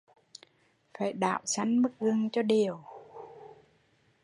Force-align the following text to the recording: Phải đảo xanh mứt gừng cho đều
Phải 0.99 1.13
đảo 1.13 1.39
xanh 1.45 1.81
mứt 1.81 1.91
gừng 1.99 2.29
cho 2.29 2.41
đều 2.41 2.81